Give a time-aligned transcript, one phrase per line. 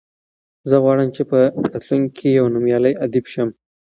[0.69, 1.39] زه غواړم چې په
[1.71, 3.49] راتلونکي کې یو نومیالی ادیب شم.